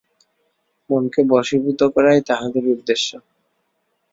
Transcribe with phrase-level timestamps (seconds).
[0.89, 3.09] মনকে বশীভূত করাই তাহাদের উদ্দেশ্য।